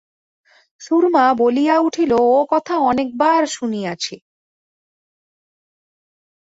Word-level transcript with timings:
সুরমা 0.81 1.25
বলিয়া 1.33 1.75
উঠিল, 1.79 2.11
ও-কথা 2.31 2.75
অনেক 2.81 3.07
বার 3.17 3.41
শুনিয়াছি। 3.47 4.15